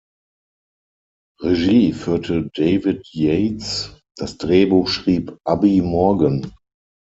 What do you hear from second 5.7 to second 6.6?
Morgan.